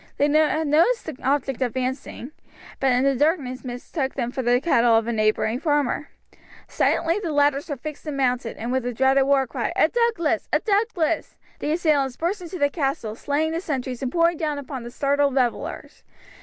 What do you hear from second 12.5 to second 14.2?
the castle, slaying the sentries and